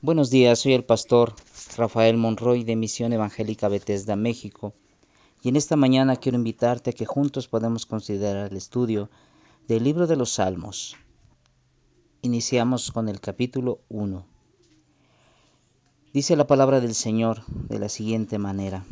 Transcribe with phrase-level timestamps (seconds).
[0.00, 1.34] Buenos días, soy el pastor
[1.76, 4.72] Rafael Monroy de Misión Evangélica Bethesda, México.
[5.42, 9.10] Y en esta mañana quiero invitarte a que juntos podamos considerar el estudio
[9.66, 10.94] del libro de los Salmos.
[12.22, 14.24] Iniciamos con el capítulo 1.
[16.12, 18.86] Dice la palabra del Señor de la siguiente manera.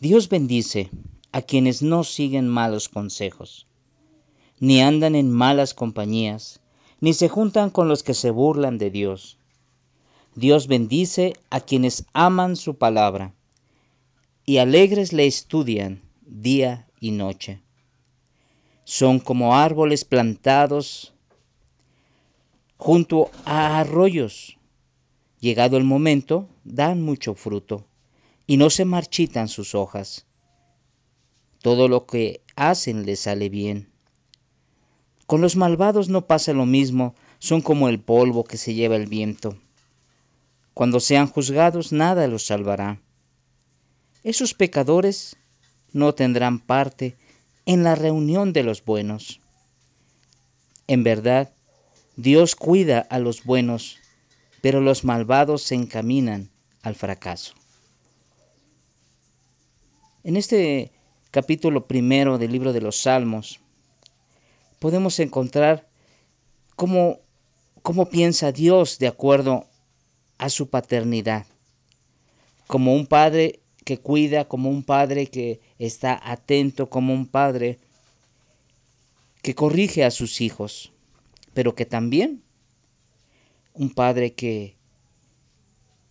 [0.00, 0.90] Dios bendice
[1.32, 3.66] a quienes no siguen malos consejos,
[4.58, 6.60] ni andan en malas compañías,
[7.00, 9.38] ni se juntan con los que se burlan de Dios.
[10.36, 13.34] Dios bendice a quienes aman su palabra
[14.46, 17.60] y alegres le estudian día y noche.
[18.84, 21.12] Son como árboles plantados
[22.76, 24.56] junto a arroyos.
[25.40, 27.86] Llegado el momento, dan mucho fruto
[28.46, 30.26] y no se marchitan sus hojas.
[31.60, 33.88] Todo lo que hacen les sale bien.
[35.26, 39.06] Con los malvados no pasa lo mismo, son como el polvo que se lleva el
[39.06, 39.56] viento.
[40.80, 43.02] Cuando sean juzgados, nada los salvará.
[44.24, 45.36] Esos pecadores
[45.92, 47.18] no tendrán parte
[47.66, 49.42] en la reunión de los buenos.
[50.86, 51.52] En verdad,
[52.16, 53.98] Dios cuida a los buenos,
[54.62, 56.48] pero los malvados se encaminan
[56.80, 57.52] al fracaso.
[60.24, 60.92] En este
[61.30, 63.60] capítulo primero del libro de los Salmos,
[64.78, 65.86] podemos encontrar
[66.74, 67.18] cómo,
[67.82, 69.66] cómo piensa Dios de acuerdo
[70.40, 71.46] a su paternidad.
[72.66, 77.78] Como un padre que cuida, como un padre que está atento, como un padre
[79.42, 80.92] que corrige a sus hijos,
[81.52, 82.42] pero que también
[83.74, 84.76] un padre que,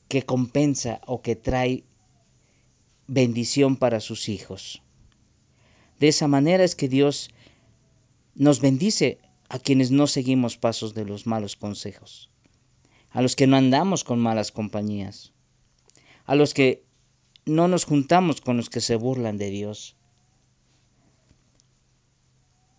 [0.07, 1.83] que compensa o que trae
[3.07, 4.83] bendición para sus hijos.
[5.99, 7.31] De esa manera es que Dios
[8.35, 9.17] nos bendice
[9.49, 12.29] a quienes no seguimos pasos de los malos consejos,
[13.11, 15.33] a los que no andamos con malas compañías,
[16.25, 16.83] a los que
[17.45, 19.95] no nos juntamos con los que se burlan de Dios.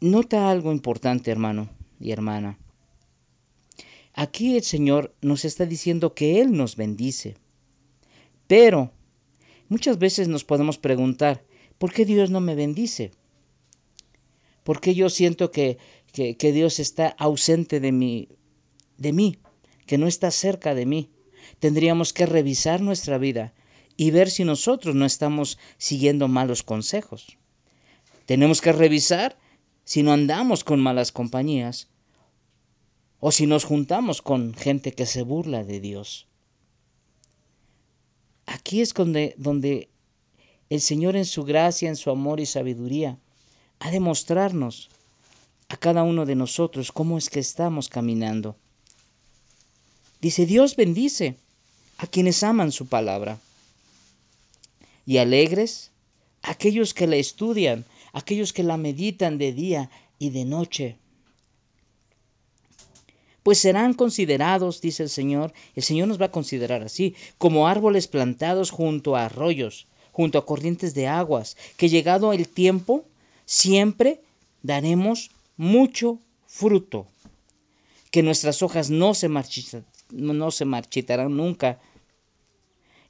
[0.01, 2.59] Nota algo importante, hermano y hermana.
[4.15, 7.37] Aquí el Señor nos está diciendo que Él nos bendice.
[8.47, 8.93] Pero
[9.69, 11.45] muchas veces nos podemos preguntar,
[11.79, 13.13] ¿por qué Dios no me bendice?
[14.65, 15.79] ¿Por qué yo siento que,
[16.13, 18.29] que, Dios está ausente de mí,
[18.99, 19.39] de mí,
[19.91, 21.11] que no está cerca de mí?
[21.59, 23.53] Tendríamos que revisar nuestra vida
[23.97, 27.37] y ver si nosotros no estamos siguiendo malos consejos.
[28.25, 29.37] Tenemos que revisar
[29.83, 31.89] si no andamos con malas compañías
[33.19, 36.28] o si nos juntamos con gente que se burla de Dios.
[38.47, 39.89] Aquí es donde, donde
[40.69, 43.19] el Señor en su gracia, en su amor y sabiduría,
[43.81, 44.89] ha de mostrarnos
[45.69, 48.55] a cada uno de nosotros cómo es que estamos caminando.
[50.21, 51.37] Dice, Dios bendice
[51.99, 53.39] a quienes aman su palabra
[55.07, 55.91] y alegres
[56.43, 60.97] a aquellos que la estudian, aquellos que la meditan de día y de noche.
[63.43, 68.07] Pues serán considerados, dice el Señor, el Señor nos va a considerar así, como árboles
[68.07, 73.05] plantados junto a arroyos, junto a corrientes de aguas, que llegado el tiempo
[73.47, 74.21] siempre
[74.63, 77.07] daremos mucho fruto,
[78.10, 79.28] que nuestras hojas no se,
[80.10, 81.81] no se marchitarán nunca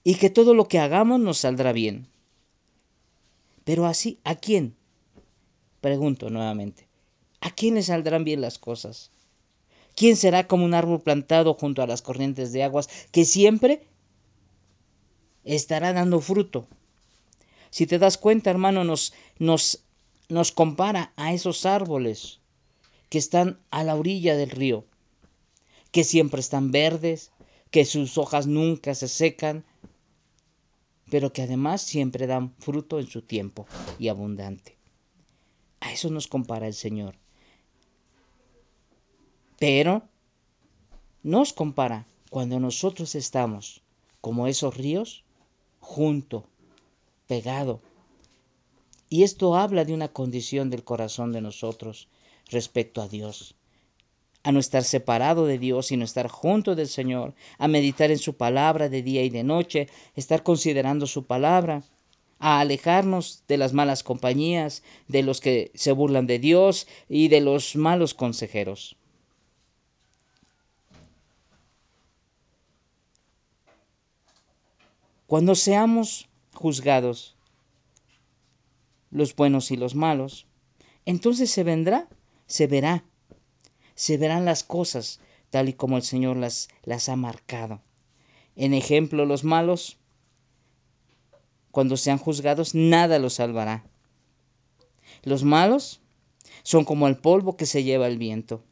[0.04, 2.06] y que todo lo que hagamos nos saldrá bien.
[3.64, 4.74] Pero así, ¿a quién?
[5.80, 6.88] Pregunto nuevamente,
[7.40, 9.10] ¿a quién le saldrán bien las cosas?
[9.94, 13.86] ¿Quién será como un árbol plantado junto a las corrientes de aguas que siempre
[15.44, 16.66] estará dando fruto?
[17.70, 19.82] Si te das cuenta, hermano, nos, nos
[20.30, 22.39] nos compara a esos árboles
[23.10, 24.86] que están a la orilla del río,
[25.92, 27.32] que siempre están verdes,
[27.70, 29.64] que sus hojas nunca se secan,
[31.10, 33.66] pero que además siempre dan fruto en su tiempo
[33.98, 34.78] y abundante.
[35.80, 37.16] A eso nos compara el Señor.
[39.58, 40.02] Pero
[41.22, 43.82] nos compara cuando nosotros estamos
[44.20, 45.24] como esos ríos,
[45.80, 46.46] junto,
[47.26, 47.80] pegado
[49.12, 52.08] y esto habla de una condición del corazón de nosotros
[52.50, 53.54] respecto a Dios.
[54.42, 58.18] A no estar separado de Dios, y no estar junto del Señor, a meditar en
[58.18, 61.82] su palabra de día y de noche, estar considerando su palabra,
[62.38, 67.42] a alejarnos de las malas compañías, de los que se burlan de Dios y de
[67.42, 68.96] los malos consejeros.
[75.26, 77.36] Cuando seamos juzgados
[79.12, 80.46] los buenos y los malos,
[81.04, 82.08] entonces se vendrá,
[82.50, 83.04] se verá,
[83.94, 85.20] se verán las cosas
[85.50, 87.80] tal y como el Señor las, las ha marcado.
[88.56, 89.98] En ejemplo, los malos,
[91.70, 93.84] cuando sean juzgados, nada los salvará.
[95.22, 96.00] Los malos
[96.64, 98.64] son como el polvo que se lleva el viento.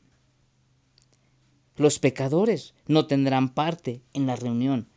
[1.76, 4.88] Los pecadores no tendrán parte en la reunión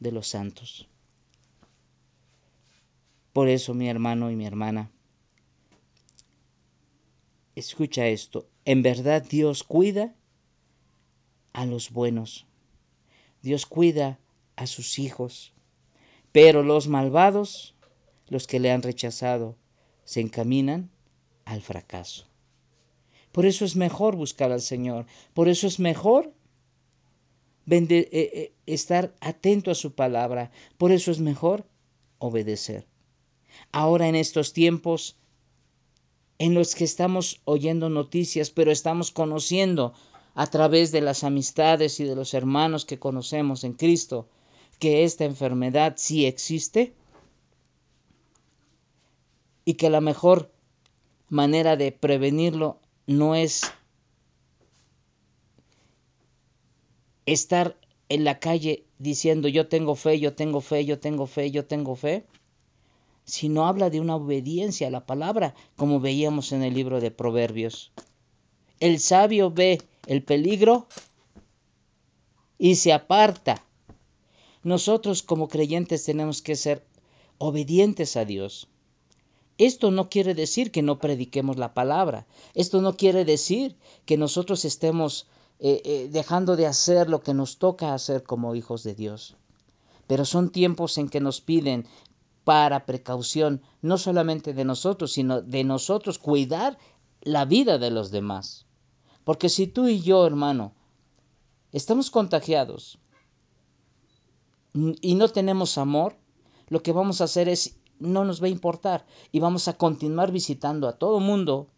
[0.00, 0.88] de los santos.
[3.32, 4.90] Por eso, mi hermano y mi hermana,
[7.56, 10.14] escucha esto, en verdad Dios cuida
[11.52, 12.46] a los buenos.
[13.42, 14.18] Dios cuida
[14.56, 15.52] a sus hijos.
[16.32, 17.74] Pero los malvados,
[18.28, 19.56] los que le han rechazado,
[20.04, 20.90] se encaminan
[21.44, 22.26] al fracaso.
[23.32, 25.06] Por eso es mejor buscar al Señor.
[25.32, 26.32] Por eso es mejor
[27.68, 30.50] eh, eh, estar atento a su palabra.
[30.76, 31.66] Por eso es mejor
[32.18, 32.86] obedecer.
[33.72, 35.16] Ahora en estos tiempos
[36.38, 39.94] en los que estamos oyendo noticias, pero estamos conociendo
[40.34, 44.28] a través de las amistades y de los hermanos que conocemos en Cristo
[44.78, 46.92] que esta enfermedad sí existe
[49.64, 50.50] y que la mejor
[51.28, 53.62] manera de prevenirlo no es
[57.26, 57.76] estar
[58.08, 61.96] en la calle diciendo yo tengo fe, yo tengo fe, yo tengo fe, yo tengo
[61.96, 62.24] fe,
[63.24, 67.92] sino habla de una obediencia a la palabra, como veíamos en el libro de Proverbios.
[68.80, 70.86] El sabio ve el peligro
[72.58, 73.64] y se aparta.
[74.62, 76.84] Nosotros como creyentes tenemos que ser
[77.38, 78.68] obedientes a Dios.
[79.56, 82.26] Esto no quiere decir que no prediquemos la palabra.
[82.54, 85.28] Esto no quiere decir que nosotros estemos
[85.60, 89.36] eh, eh, dejando de hacer lo que nos toca hacer como hijos de Dios.
[90.06, 91.86] Pero son tiempos en que nos piden
[92.44, 96.78] para precaución, no solamente de nosotros, sino de nosotros cuidar
[97.22, 98.66] la vida de los demás.
[99.24, 100.74] Porque si tú y yo, hermano,
[101.72, 102.98] estamos contagiados
[104.74, 106.16] y no tenemos amor,
[106.68, 110.30] lo que vamos a hacer es, no nos va a importar y vamos a continuar
[110.30, 111.68] visitando a todo mundo.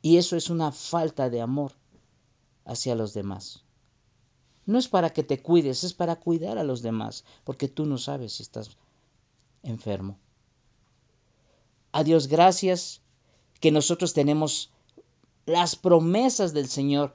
[0.00, 1.72] Y eso es una falta de amor
[2.64, 3.64] hacia los demás.
[4.66, 7.98] No es para que te cuides, es para cuidar a los demás, porque tú no
[7.98, 8.70] sabes si estás
[9.62, 10.18] enfermo.
[11.92, 13.00] A Dios gracias
[13.60, 14.70] que nosotros tenemos
[15.46, 17.14] las promesas del Señor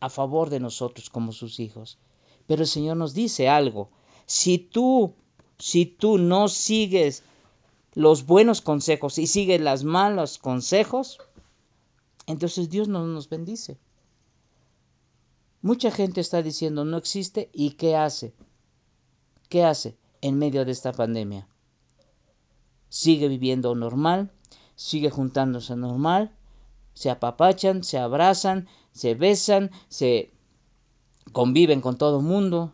[0.00, 1.98] a favor de nosotros como sus hijos.
[2.46, 3.90] Pero el Señor nos dice algo.
[4.26, 5.14] Si tú,
[5.58, 7.22] si tú no sigues
[7.94, 11.18] los buenos consejos y sigues los malos consejos,
[12.26, 13.78] entonces Dios no nos bendice.
[15.60, 18.32] Mucha gente está diciendo no existe y ¿qué hace?
[19.48, 21.48] ¿Qué hace en medio de esta pandemia?
[22.88, 24.30] Sigue viviendo normal,
[24.76, 26.32] sigue juntándose normal,
[26.94, 30.30] se apapachan, se abrazan, se besan, se
[31.32, 32.72] conviven con todo el mundo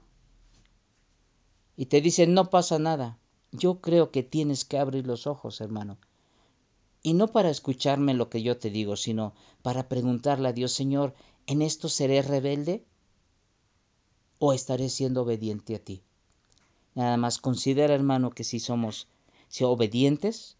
[1.77, 3.19] y te dicen no pasa nada.
[3.53, 5.97] Yo creo que tienes que abrir los ojos, hermano.
[7.03, 11.15] Y no para escucharme lo que yo te digo, sino para preguntarle a Dios, Señor,
[11.47, 12.85] ¿en esto seré rebelde?
[14.39, 16.03] ¿O estaré siendo obediente a ti?
[16.95, 19.09] Nada más considera, hermano, que si somos
[19.63, 20.57] obedientes,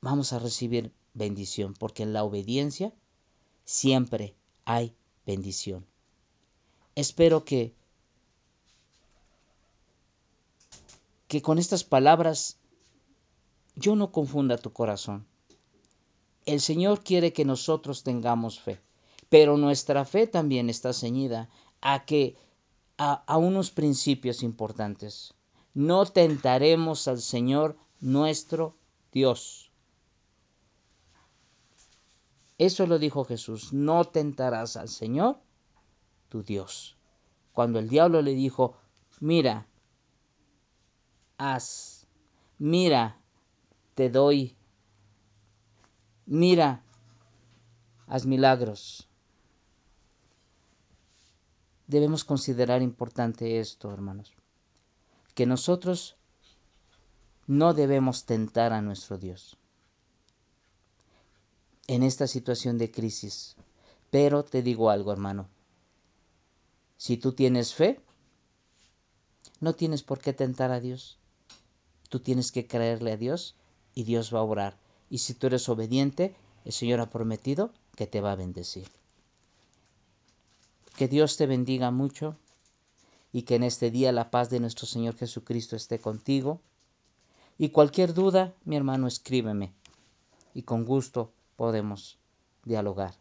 [0.00, 2.92] vamos a recibir bendición, porque en la obediencia
[3.64, 4.34] siempre
[4.64, 4.94] hay
[5.26, 5.86] bendición.
[6.94, 7.74] Espero que,
[11.28, 12.58] que con estas palabras
[13.76, 15.26] yo no confunda tu corazón.
[16.44, 18.80] El Señor quiere que nosotros tengamos fe,
[19.32, 21.48] pero nuestra fe también está ceñida
[21.80, 22.36] a que
[22.98, 25.32] a, a unos principios importantes.
[25.72, 28.76] No tentaremos al Señor nuestro
[29.10, 29.72] Dios.
[32.58, 35.40] Eso lo dijo Jesús, no tentarás al Señor
[36.28, 36.98] tu Dios.
[37.54, 38.76] Cuando el diablo le dijo,
[39.18, 39.66] mira,
[41.38, 42.06] haz,
[42.58, 43.16] mira,
[43.94, 44.54] te doy,
[46.26, 46.82] mira,
[48.06, 49.08] haz milagros.
[51.92, 54.32] Debemos considerar importante esto, hermanos,
[55.34, 56.16] que nosotros
[57.46, 59.58] no debemos tentar a nuestro Dios
[61.88, 63.56] en esta situación de crisis.
[64.10, 65.50] Pero te digo algo, hermano.
[66.96, 68.00] Si tú tienes fe,
[69.60, 71.18] no tienes por qué tentar a Dios.
[72.08, 73.54] Tú tienes que creerle a Dios
[73.94, 74.78] y Dios va a orar.
[75.10, 76.34] Y si tú eres obediente,
[76.64, 78.88] el Señor ha prometido que te va a bendecir.
[80.96, 82.36] Que Dios te bendiga mucho
[83.32, 86.60] y que en este día la paz de nuestro Señor Jesucristo esté contigo.
[87.58, 89.72] Y cualquier duda, mi hermano, escríbeme
[90.54, 92.18] y con gusto podemos
[92.64, 93.14] dialogar.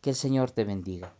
[0.00, 1.12] Que el Señor te bendiga.